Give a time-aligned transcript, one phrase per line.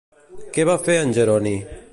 [0.55, 1.57] Què va fer en Jeroni?